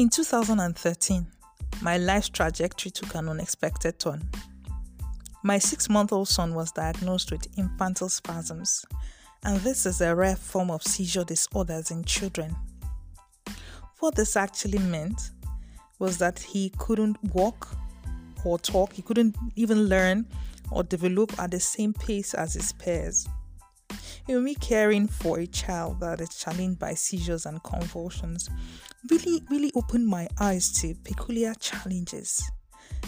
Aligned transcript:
In 0.00 0.08
2013, 0.08 1.26
my 1.82 1.98
life's 1.98 2.30
trajectory 2.30 2.90
took 2.90 3.14
an 3.14 3.28
unexpected 3.28 3.98
turn. 3.98 4.26
My 5.42 5.58
six 5.58 5.90
month 5.90 6.10
old 6.10 6.28
son 6.28 6.54
was 6.54 6.72
diagnosed 6.72 7.30
with 7.30 7.46
infantile 7.58 8.08
spasms, 8.08 8.86
and 9.44 9.60
this 9.60 9.84
is 9.84 10.00
a 10.00 10.16
rare 10.16 10.36
form 10.36 10.70
of 10.70 10.82
seizure 10.82 11.24
disorders 11.24 11.90
in 11.90 12.02
children. 12.04 12.56
What 13.98 14.14
this 14.14 14.36
actually 14.36 14.78
meant 14.78 15.32
was 15.98 16.16
that 16.16 16.38
he 16.38 16.72
couldn't 16.78 17.22
walk 17.34 17.68
or 18.42 18.58
talk, 18.58 18.94
he 18.94 19.02
couldn't 19.02 19.36
even 19.54 19.90
learn 19.90 20.24
or 20.70 20.82
develop 20.82 21.38
at 21.38 21.50
the 21.50 21.60
same 21.60 21.92
pace 21.92 22.32
as 22.32 22.54
his 22.54 22.72
peers. 22.72 23.28
You 24.26 24.36
know, 24.36 24.40
me 24.40 24.54
caring 24.54 25.08
for 25.08 25.38
a 25.40 25.46
child 25.46 26.00
that 26.00 26.20
is 26.20 26.36
challenged 26.36 26.78
by 26.78 26.94
seizures 26.94 27.46
and 27.46 27.62
convulsions 27.62 28.48
really, 29.08 29.42
really 29.50 29.72
opened 29.74 30.06
my 30.06 30.28
eyes 30.38 30.70
to 30.80 30.94
peculiar 31.04 31.54
challenges, 31.54 32.42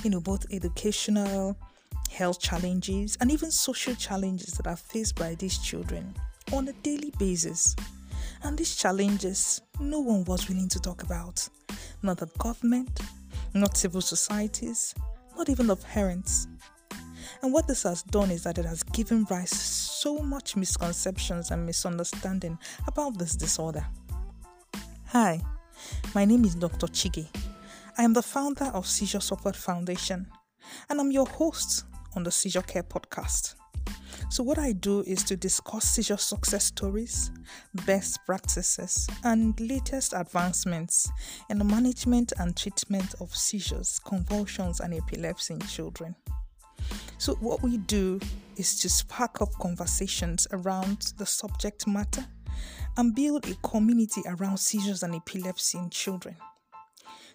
you 0.02 0.10
know, 0.10 0.20
both 0.20 0.46
educational, 0.50 1.56
health 2.10 2.40
challenges, 2.40 3.16
and 3.20 3.30
even 3.30 3.50
social 3.50 3.94
challenges 3.94 4.54
that 4.54 4.66
are 4.66 4.76
faced 4.76 5.16
by 5.16 5.34
these 5.34 5.58
children 5.58 6.14
on 6.52 6.68
a 6.68 6.72
daily 6.82 7.12
basis. 7.18 7.76
And 8.42 8.58
these 8.58 8.74
challenges, 8.74 9.60
no 9.80 10.00
one 10.00 10.24
was 10.24 10.48
willing 10.48 10.68
to 10.68 10.80
talk 10.80 11.02
about. 11.02 11.48
Not 12.02 12.18
the 12.18 12.26
government, 12.38 13.00
not 13.54 13.76
civil 13.76 14.00
societies, 14.00 14.94
not 15.36 15.48
even 15.48 15.68
the 15.68 15.76
parents. 15.76 16.48
And 17.42 17.52
what 17.52 17.66
this 17.66 17.82
has 17.82 18.04
done 18.04 18.30
is 18.30 18.44
that 18.44 18.58
it 18.58 18.64
has 18.64 18.84
given 18.84 19.26
rise 19.28 19.50
to 19.50 19.56
so 19.56 20.18
much 20.18 20.54
misconceptions 20.54 21.50
and 21.50 21.66
misunderstanding 21.66 22.56
about 22.86 23.18
this 23.18 23.34
disorder. 23.34 23.84
Hi, 25.06 25.40
my 26.14 26.24
name 26.24 26.44
is 26.44 26.54
Dr. 26.54 26.86
Chige. 26.86 27.26
I 27.98 28.04
am 28.04 28.12
the 28.12 28.22
founder 28.22 28.66
of 28.66 28.86
Seizure 28.86 29.20
Support 29.20 29.56
Foundation, 29.56 30.28
and 30.88 31.00
I'm 31.00 31.10
your 31.10 31.26
host 31.26 31.84
on 32.14 32.22
the 32.22 32.30
Seizure 32.30 32.62
Care 32.62 32.84
podcast. 32.84 33.56
So, 34.30 34.44
what 34.44 34.58
I 34.58 34.70
do 34.70 35.00
is 35.00 35.24
to 35.24 35.36
discuss 35.36 35.84
seizure 35.90 36.18
success 36.18 36.66
stories, 36.66 37.32
best 37.86 38.20
practices, 38.24 39.08
and 39.24 39.58
latest 39.58 40.12
advancements 40.12 41.10
in 41.50 41.58
the 41.58 41.64
management 41.64 42.32
and 42.38 42.56
treatment 42.56 43.16
of 43.20 43.34
seizures, 43.34 43.98
convulsions, 43.98 44.78
and 44.78 44.94
epilepsy 44.94 45.54
in 45.54 45.60
children. 45.62 46.14
So, 47.22 47.36
what 47.36 47.62
we 47.62 47.76
do 47.76 48.18
is 48.56 48.80
to 48.80 48.88
spark 48.88 49.40
up 49.40 49.52
conversations 49.60 50.48
around 50.50 51.12
the 51.18 51.24
subject 51.24 51.86
matter 51.86 52.26
and 52.96 53.14
build 53.14 53.48
a 53.48 53.54
community 53.62 54.22
around 54.26 54.56
seizures 54.56 55.04
and 55.04 55.14
epilepsy 55.14 55.78
in 55.78 55.88
children. 55.88 56.34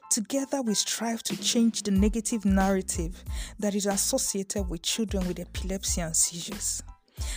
Together, 0.10 0.62
we 0.62 0.74
strive 0.74 1.24
to 1.24 1.38
change 1.38 1.84
the 1.84 1.92
negative 1.92 2.44
narrative 2.44 3.24
that 3.60 3.76
is 3.76 3.86
associated 3.86 4.68
with 4.68 4.82
children 4.82 5.26
with 5.26 5.40
epilepsy 5.40 6.02
and 6.02 6.14
seizures. 6.14 6.84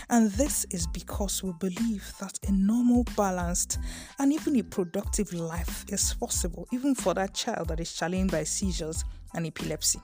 And 0.09 0.29
this 0.31 0.65
is 0.71 0.85
because 0.87 1.41
we 1.41 1.53
believe 1.53 2.11
that 2.19 2.37
a 2.49 2.51
normal, 2.51 3.05
balanced, 3.15 3.79
and 4.19 4.33
even 4.33 4.59
a 4.59 4.63
productive 4.63 5.31
life 5.31 5.85
is 5.87 6.13
possible, 6.15 6.67
even 6.73 6.95
for 6.95 7.13
that 7.13 7.33
child 7.33 7.69
that 7.69 7.79
is 7.79 7.93
challenged 7.93 8.33
by 8.33 8.43
seizures 8.43 9.05
and 9.33 9.47
epilepsy. 9.47 10.01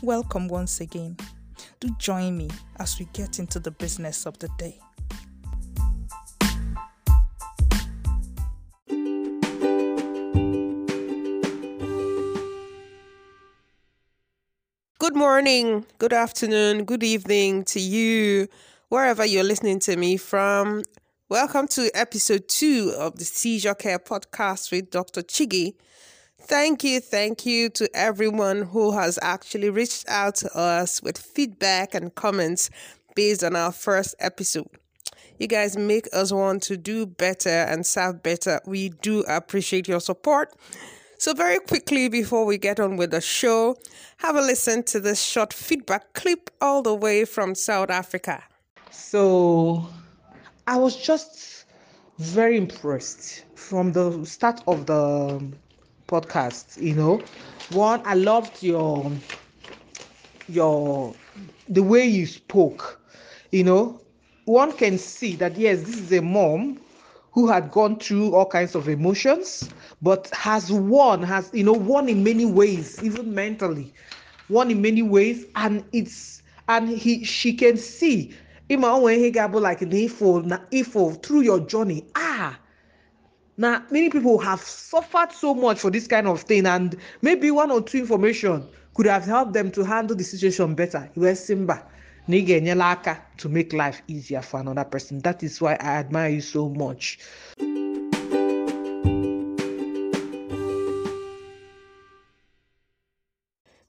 Welcome 0.00 0.46
once 0.46 0.80
again. 0.80 1.16
Do 1.80 1.88
join 1.98 2.36
me 2.36 2.48
as 2.78 2.98
we 2.98 3.06
get 3.12 3.38
into 3.38 3.58
the 3.58 3.70
business 3.70 4.26
of 4.26 4.38
the 4.38 4.48
day. 4.58 4.80
Good 14.98 15.16
morning, 15.16 15.86
good 15.98 16.12
afternoon, 16.12 16.84
good 16.84 17.02
evening 17.02 17.64
to 17.64 17.80
you, 17.80 18.48
wherever 18.90 19.24
you're 19.24 19.42
listening 19.42 19.80
to 19.80 19.96
me 19.96 20.16
from. 20.16 20.82
Welcome 21.30 21.68
to 21.68 21.90
episode 21.94 22.48
two 22.48 22.92
of 22.98 23.18
the 23.18 23.24
Seizure 23.24 23.74
Care 23.74 23.98
Podcast 23.98 24.70
with 24.70 24.90
Dr. 24.90 25.22
Chigi. 25.22 25.74
Thank 26.50 26.82
you, 26.82 26.98
thank 26.98 27.46
you 27.46 27.68
to 27.70 27.88
everyone 27.94 28.62
who 28.62 28.90
has 28.98 29.20
actually 29.22 29.70
reached 29.70 30.08
out 30.08 30.34
to 30.36 30.52
us 30.58 31.00
with 31.00 31.16
feedback 31.16 31.94
and 31.94 32.12
comments 32.12 32.70
based 33.14 33.44
on 33.44 33.54
our 33.54 33.70
first 33.70 34.16
episode. 34.18 34.66
You 35.38 35.46
guys 35.46 35.76
make 35.76 36.08
us 36.12 36.32
want 36.32 36.64
to 36.64 36.76
do 36.76 37.06
better 37.06 37.48
and 37.48 37.86
serve 37.86 38.24
better. 38.24 38.60
We 38.66 38.88
do 38.88 39.20
appreciate 39.28 39.86
your 39.86 40.00
support. 40.00 40.52
So, 41.18 41.34
very 41.34 41.60
quickly 41.60 42.08
before 42.08 42.44
we 42.44 42.58
get 42.58 42.80
on 42.80 42.96
with 42.96 43.12
the 43.12 43.20
show, 43.20 43.76
have 44.16 44.34
a 44.34 44.40
listen 44.40 44.82
to 44.86 44.98
this 44.98 45.22
short 45.22 45.52
feedback 45.52 46.14
clip 46.14 46.50
all 46.60 46.82
the 46.82 46.96
way 46.96 47.26
from 47.26 47.54
South 47.54 47.90
Africa. 47.90 48.42
So, 48.90 49.86
I 50.66 50.78
was 50.78 50.96
just 50.96 51.66
very 52.18 52.56
impressed 52.56 53.44
from 53.54 53.92
the 53.92 54.24
start 54.24 54.62
of 54.66 54.86
the 54.86 55.52
podcast. 56.10 56.80
You 56.82 56.94
know, 56.94 57.28
one, 57.70 58.02
I 58.04 58.14
loved 58.14 58.62
your 58.62 59.12
your 60.48 61.16
the 61.68 61.82
way 61.82 62.04
you 62.06 62.26
spoke. 62.26 63.00
You 63.52 63.64
know, 63.64 64.00
one 64.44 64.76
can 64.76 64.98
see 64.98 65.36
that 65.36 65.56
yes, 65.56 65.80
this 65.82 65.96
is 65.98 66.12
a 66.12 66.22
mom 66.22 66.80
who 67.32 67.46
had 67.48 67.70
gone 67.70 67.98
through 67.98 68.34
all 68.34 68.46
kinds 68.46 68.74
of 68.74 68.88
emotions, 68.88 69.70
but 70.02 70.28
has 70.32 70.72
won, 70.72 71.22
has 71.22 71.50
you 71.54 71.64
know, 71.64 71.72
won 71.72 72.08
in 72.08 72.24
many 72.24 72.44
ways, 72.44 73.02
even 73.02 73.34
mentally, 73.34 73.94
won 74.48 74.70
in 74.70 74.82
many 74.82 75.02
ways, 75.02 75.46
and 75.56 75.84
it's 75.92 76.42
and 76.68 76.88
he 76.88 77.24
she 77.24 77.54
can 77.54 77.76
see 77.76 78.34
ima 78.68 78.98
when 78.98 79.18
he 79.18 79.30
got 79.30 79.52
like 79.54 79.82
an 79.82 79.90
ifo 79.90 80.42
ifo 80.70 81.22
through 81.22 81.42
your 81.42 81.60
journey. 81.60 82.06
Ah, 82.16 82.58
now 83.60 83.82
many 83.90 84.08
people 84.08 84.38
have 84.38 84.60
suffered 84.60 85.32
so 85.32 85.54
much 85.54 85.78
for 85.80 85.90
this 85.90 86.06
kind 86.06 86.26
of 86.26 86.40
thing, 86.42 86.66
and 86.66 86.96
maybe 87.20 87.50
one 87.50 87.70
or 87.70 87.82
two 87.82 87.98
information 87.98 88.66
could 88.94 89.06
have 89.06 89.24
helped 89.24 89.52
them 89.52 89.70
to 89.72 89.84
handle 89.84 90.16
the 90.16 90.24
situation 90.24 90.74
better. 90.74 91.10
You 91.14 91.34
Simba 91.34 91.86
ị 92.28 92.46
ga-enyela 92.46 93.18
to 93.36 93.48
make 93.48 93.72
life 93.72 94.02
easier 94.06 94.42
for 94.42 94.60
another 94.60 94.84
person 94.84 95.20
that 95.20 95.42
is 95.42 95.60
why 95.60 95.72
i 95.80 95.98
admire 95.98 96.28
you 96.30 96.40
so 96.40 96.68
much 96.68 97.18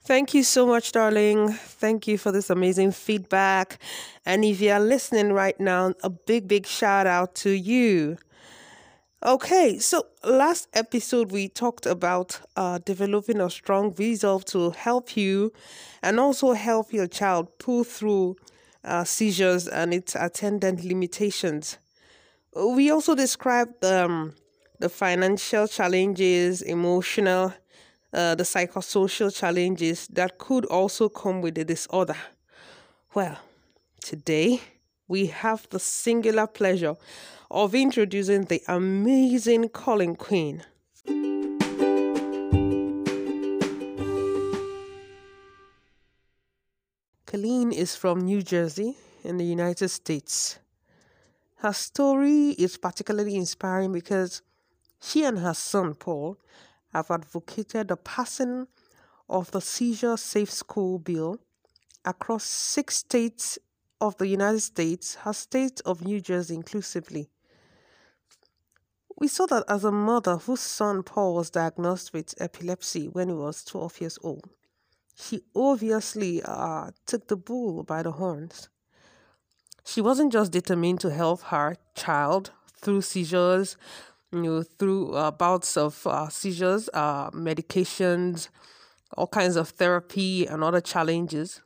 Thank 0.04 0.34
you 0.34 0.44
so 0.44 0.66
much, 0.66 0.92
darling. 0.92 1.54
Thank 1.54 2.06
you 2.08 2.18
for 2.18 2.34
this 2.34 2.50
amazing 2.50 2.92
feedback. 2.92 3.80
And 4.26 4.44
if 4.44 4.60
you 4.60 4.72
are 4.72 4.80
listening 4.80 5.32
right 5.32 5.58
now, 5.58 5.94
a 6.04 6.10
big, 6.10 6.50
big 6.50 6.66
shout 6.66 7.08
out 7.08 7.34
to 7.36 7.52
you. 7.52 8.18
Okay, 9.24 9.78
so 9.78 10.08
last 10.24 10.68
episode 10.74 11.32
we 11.32 11.48
talked 11.48 11.86
about 11.86 12.42
uh, 12.56 12.80
developing 12.80 13.40
a 13.40 13.52
strong 13.52 13.94
resolve 13.96 14.46
to 14.46 14.72
help 14.72 15.16
you 15.16 15.54
and 16.02 16.20
also 16.20 16.54
help 16.54 16.92
your 16.92 17.06
child 17.06 17.56
pull 17.60 17.84
through 17.84 18.36
uh, 18.84 19.04
seizures 19.04 19.68
and 19.68 19.94
its 19.94 20.16
attendant 20.16 20.84
limitations. 20.84 21.78
We 22.56 22.90
also 22.90 23.14
described 23.14 23.86
um, 23.86 24.34
the 24.80 24.90
financial 24.90 25.68
challenges, 25.68 26.64
emotional, 26.64 27.54
uh, 28.12 28.34
the 28.34 28.44
psychosocial 28.44 29.32
challenges 29.32 30.08
that 30.08 30.40
could 30.40 30.66
also 30.66 31.10
come 31.10 31.42
with 31.42 31.54
the 31.54 31.64
disorder. 31.64 32.18
Well, 33.14 33.38
today 34.04 34.62
we 35.08 35.28
have 35.28 35.68
the 35.70 35.80
singular 35.80 36.48
pleasure 36.48 36.96
of 37.54 37.76
introducing 37.76 38.46
the 38.46 38.64
amazing 38.70 39.68
Colleen 39.68 40.16
Quinn. 40.16 40.64
Colleen 47.26 47.74
is 47.74 47.94
from 47.94 48.22
New 48.22 48.42
Jersey 48.42 48.96
in 49.26 49.36
the 49.36 49.44
United 49.44 49.90
States. 49.90 50.60
Her 51.58 51.74
story 51.74 52.52
is 52.52 52.78
particularly 52.78 53.36
inspiring 53.36 53.92
because 53.92 54.42
she 55.02 55.26
and 55.26 55.40
her 55.40 55.54
son 55.54 55.96
Paul 55.96 56.38
have 56.94 57.12
advocated 57.12 57.90
the 57.90 57.98
passing 57.98 58.68
of 59.30 59.52
the 59.52 59.60
Seizure 59.60 60.16
Safe 60.16 60.50
School 60.50 61.00
Bill 61.00 61.38
across 62.06 62.46
six 62.46 63.00
states 63.00 63.60
of 64.00 64.18
the 64.20 64.28
United 64.28 64.62
States, 64.62 65.16
her 65.16 65.34
state 65.34 65.82
of 65.86 66.06
New 66.06 66.22
Jersey 66.22 66.56
inclusively. 66.56 67.30
We 69.22 69.28
saw 69.28 69.46
that 69.46 69.66
as 69.68 69.84
a 69.84 69.92
mother 69.92 70.38
whose 70.38 70.62
son 70.62 71.04
Paul 71.04 71.36
was 71.36 71.52
diagnosed 71.52 72.12
with 72.12 72.34
epilepsy 72.42 73.08
when 73.08 73.28
he 73.28 73.36
was 73.36 73.64
12 73.64 74.02
years 74.02 74.18
old, 74.24 74.50
she 75.16 75.42
obviously 75.56 76.42
uh, 76.44 76.90
took 77.06 77.28
the 77.28 77.38
bull 77.38 77.84
by 77.84 78.02
the 78.02 78.14
horns. 78.14 78.70
She 79.86 80.02
wasn't 80.02 80.34
just 80.34 80.52
determined 80.52 81.02
to 81.02 81.12
help 81.12 81.44
her 81.44 81.76
child 81.94 82.50
through 82.82 83.04
seizures, 83.04 83.78
you 84.32 84.42
know, 84.42 84.64
through 84.64 85.14
uh, 85.14 85.30
bouts 85.30 85.78
of 85.78 86.08
uh, 86.08 86.28
seizures, 86.30 86.90
uh, 86.92 87.30
medications, 87.30 88.50
all 89.16 89.28
kinds 89.28 89.56
of 89.56 89.70
therapy, 89.70 90.48
and 90.48 90.64
other 90.64 90.82
challenges. 90.82 91.62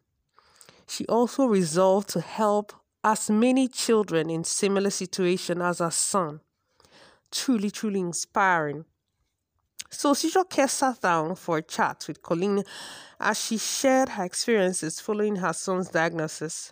She 0.89 1.05
also 1.05 1.45
resolved 1.45 2.09
to 2.09 2.19
help 2.19 2.73
as 3.01 3.29
many 3.29 3.69
children 3.69 4.29
in 4.29 4.43
similar 4.43 4.89
situation 4.89 5.61
as 5.61 5.79
her 5.79 5.89
son. 5.89 6.41
Truly, 7.35 7.69
truly 7.69 7.99
inspiring. 7.99 8.85
So 9.89 10.13
Seizure 10.13 10.45
Care 10.45 10.69
sat 10.69 11.01
down 11.01 11.35
for 11.35 11.57
a 11.57 11.61
chat 11.61 12.05
with 12.07 12.21
Colleen 12.21 12.63
as 13.19 13.37
she 13.43 13.57
shared 13.57 14.07
her 14.09 14.23
experiences 14.23 15.01
following 15.01 15.35
her 15.35 15.51
son's 15.51 15.89
diagnosis. 15.89 16.71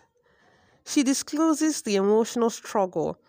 She 0.86 1.02
discloses 1.02 1.82
the 1.82 1.96
emotional 1.96 2.48
struggle 2.48 3.20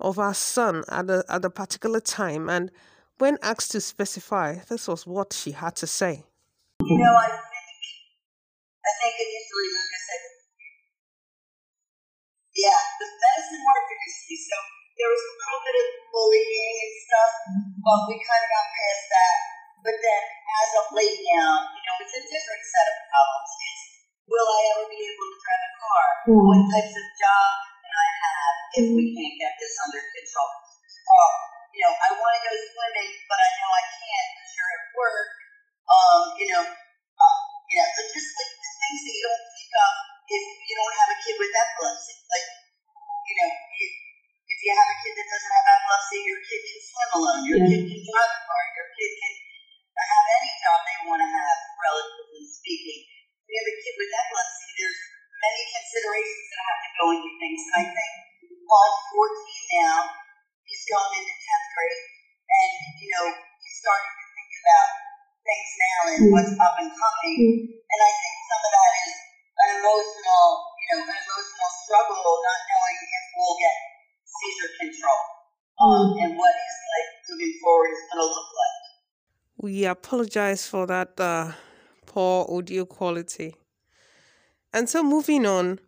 of 0.00 0.16
her 0.16 0.32
son 0.32 0.82
at 0.88 1.10
a, 1.10 1.24
at 1.28 1.44
a 1.44 1.50
particular 1.50 2.00
time, 2.00 2.48
and 2.48 2.70
when 3.18 3.36
asked 3.42 3.72
to 3.72 3.80
specify, 3.80 4.56
this 4.70 4.88
was 4.88 5.06
what 5.06 5.34
she 5.34 5.52
had 5.52 5.76
to 5.76 5.86
say. 5.86 6.24
You 6.80 6.98
know, 6.98 7.14
I 7.14 7.28
think, 7.28 7.68
I 8.80 8.92
think 8.98 9.14
initially, 9.20 9.68
like 9.76 9.92
I 9.92 10.00
said, 10.08 10.24
yeah, 12.56 12.80
the 12.98 13.06
medicine 13.06 13.60
worked 13.60 13.90
initially, 13.92 14.40
so 14.40 14.56
there 15.02 15.10
was 15.10 15.26
a 15.26 15.34
little 15.34 15.62
bit 15.66 15.76
of 15.82 15.88
bullying 16.14 16.76
and 16.78 16.94
stuff, 17.02 17.32
but 17.82 17.98
we 18.06 18.14
kind 18.22 18.42
of 18.46 18.50
got 18.54 18.66
past 18.70 19.04
that. 19.10 19.36
But 19.82 19.96
then, 19.98 20.22
as 20.30 20.70
of 20.78 20.86
late 20.94 21.18
now, 21.26 21.74
you 21.74 21.82
know, 21.82 21.96
it's 22.06 22.14
a 22.14 22.22
different 22.22 22.62
set 22.62 22.86
of 22.86 22.96
problems. 23.10 23.50
It's 23.66 23.82
will 24.30 24.46
I 24.46 24.60
ever 24.70 24.86
be 24.86 25.02
able 25.02 25.26
to 25.26 25.38
drive 25.42 25.64
a 25.66 25.72
car? 25.74 26.06
Mm-hmm. 26.06 26.46
What 26.46 26.62
types 26.70 26.94
of 26.94 27.06
jobs 27.18 27.62
can 27.82 27.90
I 27.98 28.08
have 28.14 28.54
if 28.78 28.86
we 28.94 29.04
can't 29.10 29.36
get 29.42 29.58
this 29.58 29.74
under 29.82 30.02
control? 30.06 30.54
Or, 31.02 31.28
you 31.74 31.82
know, 31.82 31.92
I 31.98 32.08
want 32.14 32.32
to 32.38 32.40
go 32.46 32.54
swimming, 32.54 33.12
but 33.26 33.38
I 33.42 33.48
know 33.58 33.70
I 33.74 33.84
can't 33.98 34.28
because 34.38 34.50
you're 34.54 34.70
at 34.70 34.84
work. 34.94 35.30
Um, 35.82 36.22
you 36.38 36.46
know, 36.46 36.62
uh, 36.62 37.38
you 37.42 37.76
know, 37.82 37.88
so 37.90 38.00
just 38.06 38.30
like 38.38 38.54
the 38.54 38.70
things 38.70 39.00
that 39.02 39.14
you 39.18 39.24
don't 39.26 39.46
think 39.50 39.72
of 39.82 39.92
if 40.30 40.44
you 40.62 40.74
don't 40.78 40.94
have 40.94 41.10
a 41.10 41.18
kid 41.26 41.36
with 41.42 41.52
epilepsy. 41.58 42.21
Have 46.12 46.28
your 46.28 46.40
kid 46.44 46.60
can 46.60 46.80
swim 46.84 47.10
alone, 47.16 47.40
your 47.48 47.58
yeah. 47.64 47.70
kid 47.72 47.82
can 47.88 48.00
drive 48.04 48.32
a 48.36 48.40
car, 48.44 48.62
your 48.76 48.88
kid 48.92 49.12
can 49.16 49.32
have 49.92 50.26
any 50.28 50.52
job 50.60 50.78
they 50.84 50.98
want 51.08 51.20
to 51.24 51.28
have, 51.28 51.58
relatively 51.80 52.44
speaking. 52.48 53.00
If 53.02 53.46
you 53.48 53.56
have 53.56 53.70
a 53.72 53.76
kid 53.80 53.94
with 53.96 54.10
epilepsy, 54.12 54.68
there's 54.76 55.00
many 55.40 55.62
considerations 55.72 56.46
that 56.52 56.62
have 56.62 56.80
to 56.82 56.90
go 57.00 57.04
into 57.16 57.30
things. 57.40 57.60
And 57.62 57.74
I 57.80 57.84
think 57.92 58.12
Paul's 58.68 59.00
14 59.16 59.80
now, 59.80 59.98
he's 60.68 60.84
going 60.88 61.12
into 61.16 61.34
10th 61.34 61.68
grade, 61.76 62.02
and, 62.52 62.72
you 63.00 63.08
know, 63.12 63.26
he's 63.32 63.76
starting 63.80 64.14
to 64.16 64.26
think 64.32 64.50
about 64.62 64.88
things 65.42 65.70
now 65.74 66.00
and 66.12 66.20
mm-hmm. 66.22 66.32
what's 66.36 66.54
up 66.56 66.74
and 66.80 66.90
coming. 66.92 67.36
Mm-hmm. 67.40 67.82
And 67.82 68.00
I 68.00 68.12
think 68.20 68.31
um, 75.82 76.14
and 76.20 76.36
what 76.36 76.54
his 76.54 76.78
life 76.92 77.30
moving 77.30 77.54
forward 77.62 77.88
is 77.88 77.98
going 78.12 78.22
to 78.22 78.26
look 78.26 78.46
like. 78.60 79.62
We 79.64 79.84
apologize 79.84 80.66
for 80.66 80.86
that 80.86 81.18
uh, 81.18 81.52
poor 82.06 82.46
audio 82.48 82.84
quality. 82.84 83.54
And 84.72 84.88
so, 84.88 85.02
moving 85.02 85.44
on, 85.44 85.80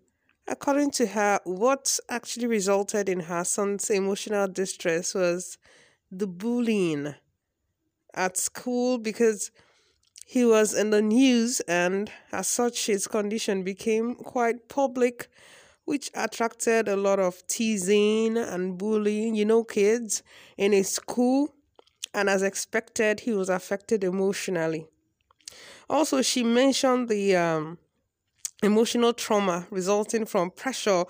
according 0.46 0.90
to 0.92 1.06
her, 1.06 1.40
what 1.44 1.98
actually 2.08 2.46
resulted 2.46 3.08
in 3.08 3.20
her 3.20 3.44
son's 3.44 3.88
emotional 3.90 4.48
distress 4.48 5.14
was 5.14 5.58
the 6.10 6.26
bullying 6.26 7.14
at 8.14 8.36
school 8.36 8.98
because 8.98 9.50
he 10.26 10.44
was 10.44 10.72
in 10.74 10.90
the 10.90 11.02
news, 11.02 11.60
and 11.60 12.10
as 12.32 12.48
such, 12.48 12.86
his 12.86 13.06
condition 13.06 13.62
became 13.62 14.14
quite 14.14 14.68
public, 14.68 15.28
which 15.84 16.10
attracted 16.14 16.88
a 16.88 16.96
lot 16.96 17.18
of 17.18 17.46
teasing 17.46 18.36
and 18.36 18.78
bullying. 18.78 19.34
You 19.34 19.44
know, 19.44 19.64
kids 19.64 20.22
in 20.56 20.72
a 20.74 20.82
school, 20.82 21.54
and 22.12 22.28
as 22.28 22.42
expected, 22.42 23.20
he 23.20 23.32
was 23.32 23.48
affected 23.48 24.04
emotionally. 24.04 24.86
Also, 25.88 26.22
she 26.22 26.42
mentioned 26.42 27.08
the 27.08 27.36
um, 27.36 27.78
emotional 28.62 29.12
trauma 29.12 29.66
resulting 29.70 30.24
from 30.24 30.50
pressure 30.50 31.04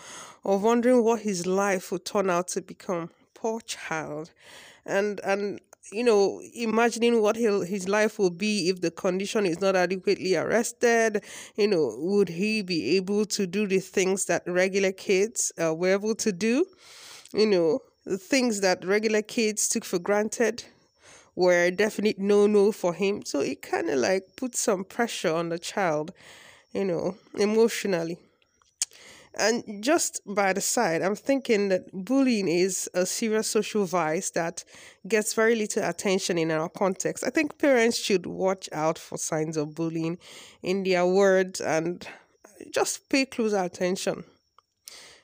of 0.44 0.62
wondering 0.62 1.04
what 1.04 1.20
his 1.20 1.46
life 1.46 1.92
would 1.92 2.04
turn 2.04 2.28
out 2.28 2.48
to 2.48 2.60
become. 2.60 3.10
Poor 3.34 3.60
child. 3.60 4.30
And 4.84 5.20
and 5.20 5.60
you 5.92 6.02
know, 6.02 6.40
imagining 6.54 7.20
what 7.20 7.36
he'll, 7.36 7.62
his 7.62 7.88
life 7.88 8.18
will 8.18 8.30
be 8.30 8.68
if 8.68 8.80
the 8.80 8.90
condition 8.90 9.46
is 9.46 9.60
not 9.60 9.76
adequately 9.76 10.34
arrested. 10.36 11.22
You 11.56 11.68
know, 11.68 11.94
would 11.98 12.28
he 12.30 12.62
be 12.62 12.96
able 12.96 13.26
to 13.26 13.46
do 13.46 13.66
the 13.66 13.80
things 13.80 14.24
that 14.26 14.42
regular 14.46 14.92
kids 14.92 15.52
uh, 15.62 15.74
were 15.74 15.92
able 15.92 16.14
to 16.16 16.32
do? 16.32 16.66
You 17.32 17.46
know, 17.46 17.80
the 18.04 18.18
things 18.18 18.60
that 18.62 18.84
regular 18.84 19.22
kids 19.22 19.68
took 19.68 19.84
for 19.84 19.98
granted 19.98 20.64
were 21.36 21.64
a 21.64 21.70
definite 21.70 22.18
no 22.18 22.46
no 22.46 22.72
for 22.72 22.94
him. 22.94 23.24
So 23.24 23.40
it 23.40 23.62
kind 23.62 23.90
of 23.90 23.98
like 23.98 24.36
puts 24.36 24.60
some 24.60 24.84
pressure 24.84 25.32
on 25.34 25.48
the 25.50 25.58
child, 25.58 26.12
you 26.72 26.84
know, 26.84 27.16
emotionally. 27.36 28.18
And 29.36 29.82
just 29.82 30.20
by 30.26 30.52
the 30.52 30.60
side, 30.60 31.02
I'm 31.02 31.16
thinking 31.16 31.68
that 31.68 31.90
bullying 31.92 32.46
is 32.46 32.88
a 32.94 33.04
serious 33.04 33.48
social 33.48 33.84
vice 33.84 34.30
that 34.30 34.64
gets 35.08 35.34
very 35.34 35.56
little 35.56 35.82
attention 35.82 36.38
in 36.38 36.50
our 36.52 36.68
context. 36.68 37.24
I 37.24 37.30
think 37.30 37.58
parents 37.58 37.98
should 37.98 38.26
watch 38.26 38.68
out 38.72 38.98
for 38.98 39.18
signs 39.18 39.56
of 39.56 39.74
bullying 39.74 40.18
in 40.62 40.84
their 40.84 41.04
words 41.06 41.60
and 41.60 42.06
just 42.70 43.08
pay 43.08 43.24
closer 43.26 43.58
attention, 43.58 44.24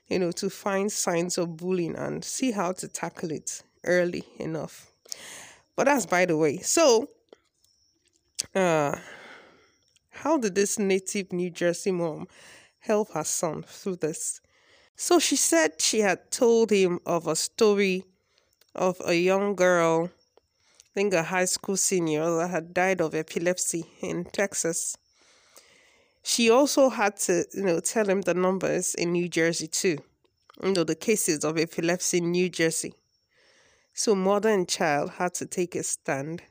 you 0.09 0.19
know, 0.19 0.33
to 0.33 0.51
find 0.51 0.91
signs 0.91 1.39
of 1.39 1.57
bullying 1.57 1.95
and 1.95 2.25
see 2.25 2.51
how 2.51 2.73
to 2.73 2.89
tackle 2.89 3.31
it 3.31 3.62
early 3.85 4.25
enough. 4.39 4.91
But 5.77 5.85
that's 5.85 6.07
by 6.07 6.27
the 6.27 6.37
way. 6.37 6.59
So, 6.59 7.11
uh, 8.55 8.97
how 10.11 10.37
did 10.37 10.55
this 10.55 10.79
native 10.79 11.33
New 11.33 11.51
Jersey 11.51 11.93
mom 11.93 12.27
help 12.81 13.12
her 13.12 13.25
son 13.25 13.62
through 13.62 13.97
this. 13.97 14.41
So 14.97 15.19
she 15.19 15.37
said 15.37 15.81
she 15.81 16.00
had 16.00 16.31
told 16.31 16.71
him 16.71 17.00
of 17.06 17.27
a 17.27 17.37
story 17.37 18.04
of 18.75 19.00
a 19.04 19.14
young 19.14 19.54
girl, 19.54 20.11
I 20.11 20.88
think 20.95 21.14
a 21.14 21.23
high 21.23 21.47
school 21.47 21.76
senior, 21.76 22.28
that 22.37 22.50
had 22.50 22.75
died 22.75 23.00
of 23.00 23.14
epilepsy 23.14 23.85
in 24.00 24.25
Texas. 24.25 24.97
She 26.23 26.50
also 26.50 26.90
had 26.90 27.16
to, 27.19 27.47
you 27.54 27.62
know, 27.62 27.81
tell 27.81 28.09
him 28.09 28.21
the 28.23 28.35
numbers 28.35 28.95
in 28.95 29.12
New 29.12 29.28
Jersey 29.28 29.69
too, 29.69 29.99
you 30.62 30.73
know, 30.73 30.85
the 30.85 30.95
cases 30.95 31.45
of 31.45 31.59
epilepsy 31.59 32.19
in 32.19 32.31
New 32.31 32.49
Jersey. 32.49 32.95
So 33.95 34.14
mother 34.14 34.50
and 34.50 34.69
child 34.69 35.12
had 35.12 35.35
to 35.35 35.47
take 35.47 35.75
a 35.75 35.83
stand 35.83 36.43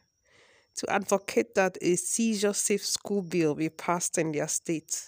to 0.75 0.89
advocate 0.91 1.55
that 1.55 1.77
a 1.81 1.95
seizure 1.95 2.53
safe 2.53 2.85
school 2.85 3.21
bill 3.21 3.55
be 3.55 3.69
passed 3.69 4.17
in 4.17 4.31
their 4.31 4.47
state 4.47 5.05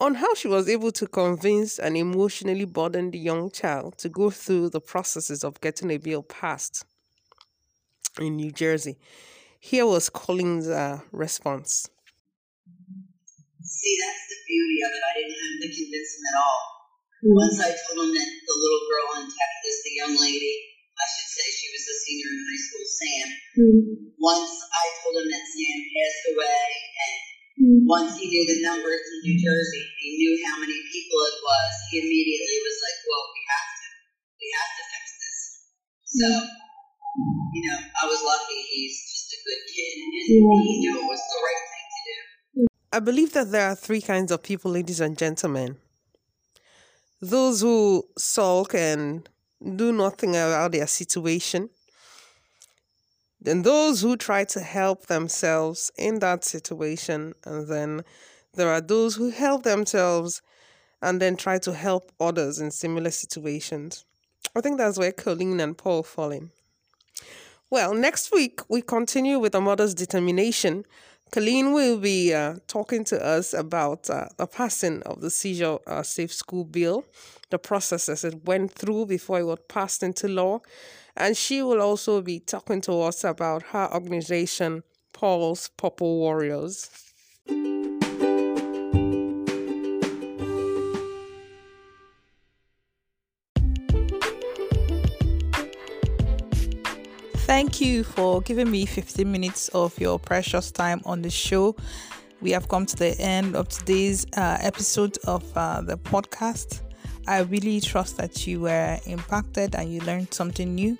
on 0.00 0.14
how 0.14 0.32
she 0.34 0.46
was 0.46 0.68
able 0.68 0.92
to 0.92 1.06
convince 1.06 1.78
an 1.78 1.96
emotionally 1.96 2.64
burdened 2.64 3.14
young 3.14 3.50
child 3.50 3.98
to 3.98 4.08
go 4.08 4.30
through 4.30 4.70
the 4.70 4.80
processes 4.80 5.42
of 5.42 5.60
getting 5.60 5.90
a 5.90 5.96
bill 5.96 6.22
passed 6.22 6.84
in 8.20 8.36
New 8.36 8.52
Jersey. 8.52 8.96
Here 9.58 9.86
was 9.86 10.08
Colleen's 10.08 10.68
uh, 10.68 11.00
response. 11.10 11.90
See, 13.60 13.96
that's 13.98 14.24
the 14.30 14.38
beauty 14.46 14.78
of 14.86 14.90
it. 14.94 15.02
I 15.02 15.12
didn't 15.18 15.34
have 15.34 15.58
to 15.62 15.68
convince 15.68 16.10
him 16.14 16.24
at 16.30 16.36
all. 16.38 16.62
Mm-hmm. 17.18 17.34
Once 17.34 17.58
I 17.58 17.70
told 17.74 17.98
him 18.06 18.12
that 18.14 18.30
the 18.46 18.54
little 18.54 18.84
girl 18.86 19.08
in 19.18 19.26
Texas, 19.26 19.76
the 19.82 19.94
young 19.98 20.14
lady, 20.14 20.54
I 20.94 21.06
should 21.10 21.30
say 21.34 21.46
she 21.50 21.68
was 21.74 21.82
a 21.82 21.96
senior 22.06 22.30
in 22.30 22.40
high 22.46 22.62
school, 22.62 22.86
Sam. 22.86 23.26
Mm-hmm. 23.58 23.90
Once 24.22 24.54
I 24.70 24.84
told 25.02 25.14
him 25.18 25.26
that 25.26 25.44
Sam 25.50 25.78
passed 25.90 26.24
away 26.30 26.62
and 26.78 27.27
once 27.68 28.16
he 28.16 28.24
knew 28.28 28.44
the 28.48 28.60
numbers 28.64 29.02
in 29.12 29.18
New 29.28 29.36
Jersey, 29.36 29.84
he 30.00 30.08
knew 30.16 30.34
how 30.48 30.60
many 30.60 30.78
people 30.88 31.18
it 31.28 31.38
was. 31.44 31.70
He 31.90 32.00
immediately 32.00 32.58
was 32.64 32.76
like, 32.80 32.98
"Well, 33.04 33.24
we 33.28 33.42
have 33.52 33.68
to, 33.76 33.86
we 34.40 34.46
have 34.56 34.72
to 34.78 34.84
fix 34.88 35.04
this." 35.20 35.38
So, 36.16 36.26
you 37.52 37.62
know, 37.68 37.78
I 38.00 38.04
was 38.08 38.20
lucky. 38.24 38.60
He's 38.72 38.96
just 39.04 39.36
a 39.36 39.38
good 39.44 39.62
kid, 39.68 39.94
and 40.00 40.10
he 40.64 40.72
knew 40.80 40.94
it 40.96 41.08
was 41.08 41.20
the 41.20 41.40
right 41.44 41.64
thing 41.68 41.86
to 41.92 42.00
do. 42.08 42.66
I 42.92 43.00
believe 43.00 43.32
that 43.34 43.50
there 43.50 43.68
are 43.68 43.76
three 43.76 44.00
kinds 44.00 44.32
of 44.32 44.42
people, 44.42 44.70
ladies 44.70 45.00
and 45.00 45.18
gentlemen. 45.18 45.76
Those 47.20 47.60
who 47.60 48.04
sulk 48.16 48.74
and 48.74 49.28
do 49.60 49.92
nothing 49.92 50.30
about 50.30 50.72
their 50.72 50.86
situation 50.86 51.68
then 53.40 53.62
those 53.62 54.02
who 54.02 54.16
try 54.16 54.44
to 54.44 54.60
help 54.60 55.06
themselves 55.06 55.90
in 55.96 56.18
that 56.20 56.44
situation, 56.44 57.34
and 57.44 57.68
then 57.68 58.02
there 58.54 58.70
are 58.70 58.80
those 58.80 59.14
who 59.14 59.30
help 59.30 59.62
themselves 59.62 60.42
and 61.00 61.20
then 61.20 61.36
try 61.36 61.58
to 61.58 61.72
help 61.72 62.10
others 62.18 62.58
in 62.58 62.70
similar 62.70 63.10
situations. 63.10 64.04
I 64.56 64.60
think 64.60 64.78
that's 64.78 64.98
where 64.98 65.12
Colleen 65.12 65.60
and 65.60 65.78
Paul 65.78 66.02
fall 66.02 66.32
in. 66.32 66.50
Well, 67.70 67.94
next 67.94 68.32
week 68.32 68.60
we 68.68 68.82
continue 68.82 69.38
with 69.38 69.54
a 69.54 69.60
mother's 69.60 69.94
determination. 69.94 70.84
Colleen 71.30 71.72
will 71.74 71.98
be 71.98 72.32
uh, 72.32 72.56
talking 72.66 73.04
to 73.04 73.24
us 73.24 73.52
about 73.52 74.08
uh, 74.08 74.28
the 74.38 74.46
passing 74.46 75.02
of 75.02 75.20
the 75.20 75.30
Seizure 75.30 75.78
uh, 75.86 76.02
Safe 76.02 76.32
School 76.32 76.64
Bill, 76.64 77.04
the 77.50 77.58
processes 77.58 78.24
it 78.24 78.46
went 78.46 78.72
through 78.72 79.06
before 79.06 79.40
it 79.40 79.44
was 79.44 79.58
passed 79.68 80.02
into 80.02 80.26
law, 80.28 80.60
and 81.18 81.36
she 81.36 81.62
will 81.62 81.82
also 81.82 82.22
be 82.22 82.38
talking 82.38 82.80
to 82.82 82.92
us 83.02 83.24
about 83.24 83.62
her 83.64 83.92
organization, 83.92 84.82
Paul's 85.12 85.68
Purple 85.76 86.18
Warriors. 86.18 86.88
Thank 97.48 97.80
you 97.80 98.04
for 98.04 98.42
giving 98.42 98.70
me 98.70 98.86
15 98.86 99.30
minutes 99.30 99.68
of 99.70 99.98
your 99.98 100.18
precious 100.18 100.70
time 100.70 101.00
on 101.04 101.22
the 101.22 101.30
show. 101.30 101.74
We 102.40 102.52
have 102.52 102.68
come 102.68 102.86
to 102.86 102.94
the 102.94 103.18
end 103.18 103.56
of 103.56 103.68
today's 103.68 104.26
uh, 104.36 104.58
episode 104.60 105.18
of 105.24 105.44
uh, 105.56 105.80
the 105.80 105.96
podcast. 105.96 106.82
I 107.28 107.40
really 107.40 107.78
trust 107.82 108.16
that 108.16 108.46
you 108.46 108.60
were 108.60 108.98
impacted 109.04 109.74
and 109.74 109.92
you 109.92 110.00
learned 110.00 110.32
something 110.32 110.74
new. 110.74 110.96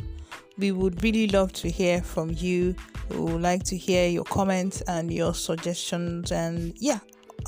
We 0.58 0.73
would 0.73 1.02
really 1.02 1.26
love 1.26 1.54
to 1.54 1.70
hear 1.70 2.02
from 2.02 2.35
you. 2.37 2.76
We 3.08 3.16
would 3.16 3.40
like 3.40 3.62
to 3.64 3.78
hear 3.78 4.06
your 4.11 4.25
comments 4.25 4.82
and 4.82 5.11
your 5.11 5.32
suggestions, 5.32 6.30
and 6.30 6.75
yeah, 6.76 6.99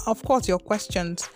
of 0.06 0.22
course, 0.22 0.48
your 0.48 0.60
questions. 0.60 1.28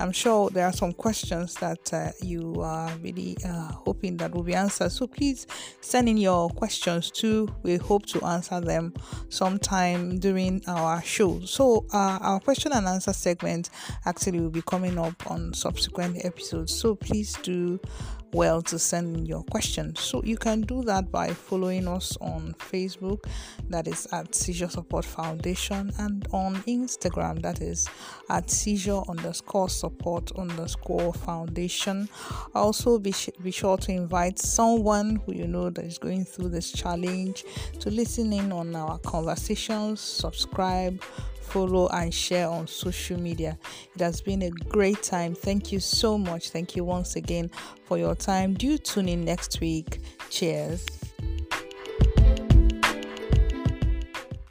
I'm 0.00 0.12
sure 0.12 0.48
there 0.50 0.64
are 0.64 0.72
some 0.72 0.92
questions 0.92 1.54
that 1.56 1.92
uh, 1.92 2.10
you 2.22 2.60
are 2.62 2.90
really 3.02 3.36
uh, 3.44 3.70
hoping 3.72 4.16
that 4.16 4.34
will 4.34 4.42
be 4.42 4.54
answered. 4.54 4.92
So 4.92 5.06
please 5.06 5.46
send 5.80 6.08
in 6.08 6.16
your 6.16 6.48
questions 6.48 7.10
too. 7.10 7.48
We 7.62 7.76
hope 7.76 8.06
to 8.06 8.24
answer 8.24 8.60
them 8.60 8.94
sometime 9.28 10.18
during 10.18 10.62
our 10.66 11.02
show. 11.02 11.40
So 11.40 11.84
uh, 11.92 12.18
our 12.20 12.40
question 12.40 12.72
and 12.72 12.86
answer 12.86 13.12
segment 13.12 13.70
actually 14.06 14.40
will 14.40 14.50
be 14.50 14.62
coming 14.62 14.98
up 14.98 15.30
on 15.30 15.52
subsequent 15.52 16.24
episodes. 16.24 16.74
So 16.74 16.94
please 16.94 17.34
do 17.42 17.78
well 18.32 18.62
to 18.62 18.78
send 18.78 19.16
in 19.16 19.26
your 19.26 19.42
questions. 19.44 20.00
So 20.00 20.22
you 20.24 20.36
can 20.36 20.62
do 20.62 20.82
that 20.82 21.10
by 21.10 21.32
following 21.32 21.88
us 21.88 22.16
on 22.20 22.54
Facebook, 22.58 23.24
that 23.68 23.88
is 23.88 24.06
at 24.12 24.34
Seizure 24.34 24.68
Support 24.68 25.04
Foundation, 25.04 25.90
and 25.98 26.26
on 26.32 26.56
Instagram, 26.62 27.42
that 27.42 27.60
is 27.60 27.88
at 28.28 28.50
Seizure 28.50 29.02
underscore 29.08 29.68
support 29.90 30.30
underscore 30.36 31.12
foundation. 31.12 32.08
Also, 32.54 32.98
be, 32.98 33.12
sh- 33.12 33.30
be 33.42 33.50
sure 33.50 33.76
to 33.76 33.92
invite 33.92 34.38
someone 34.38 35.16
who 35.16 35.34
you 35.34 35.46
know 35.46 35.68
that 35.70 35.84
is 35.84 35.98
going 35.98 36.24
through 36.24 36.48
this 36.48 36.70
challenge 36.70 37.44
to 37.80 37.90
listen 37.90 38.32
in 38.32 38.52
on 38.52 38.74
our 38.74 38.98
conversations, 38.98 40.00
subscribe 40.00 41.02
follow, 41.40 41.88
and 41.88 42.14
share 42.14 42.48
on 42.48 42.64
social 42.68 43.18
media. 43.18 43.58
It 43.96 44.00
has 44.00 44.20
been 44.20 44.42
a 44.42 44.50
great 44.50 45.02
time. 45.02 45.34
Thank 45.34 45.72
you 45.72 45.80
so 45.80 46.16
much. 46.16 46.50
Thank 46.50 46.76
you 46.76 46.84
once 46.84 47.16
again 47.16 47.50
for 47.86 47.98
your 47.98 48.14
time. 48.14 48.54
Do 48.54 48.78
tune 48.78 49.08
in 49.08 49.24
next 49.24 49.60
week. 49.60 49.98
Cheers. 50.30 50.99